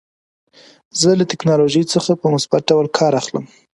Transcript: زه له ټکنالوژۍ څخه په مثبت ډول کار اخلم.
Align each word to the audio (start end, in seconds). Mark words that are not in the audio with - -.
زه 0.99 1.09
له 1.19 1.25
ټکنالوژۍ 1.31 1.83
څخه 1.93 2.11
په 2.21 2.27
مثبت 2.33 2.61
ډول 2.69 2.87
کار 2.97 3.13
اخلم. 3.21 3.45